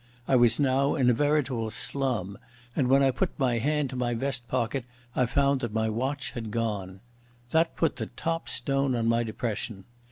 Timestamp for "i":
0.27-0.35, 3.03-3.11, 5.15-5.27